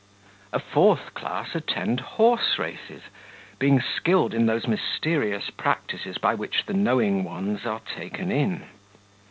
A 0.51 0.57
fourth 0.57 1.13
class 1.13 1.53
attend 1.53 1.99
horse 1.99 2.57
races, 2.57 3.03
being 3.59 3.79
skilled 3.79 4.33
in 4.33 4.47
those 4.47 4.65
mysterious 4.67 5.51
practices 5.51 6.17
by 6.17 6.33
which 6.33 6.65
the 6.65 6.73
knowing 6.73 7.23
ones 7.23 7.67
are 7.67 7.81
taken 7.81 8.31
in. 8.31 8.63